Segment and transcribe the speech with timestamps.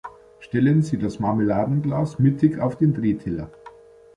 [0.39, 3.51] Stellen Sie das Marmeladenglas mittig auf den Drehteller.